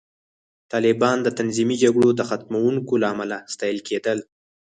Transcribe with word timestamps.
طالبان 0.71 1.17
د 1.23 1.27
تنظیمي 1.39 1.75
جګړو 1.83 2.09
د 2.15 2.21
ختموونکو 2.29 2.93
له 3.01 3.07
امله 3.13 3.37
ستایل 3.53 3.79
کېدل 3.87 4.17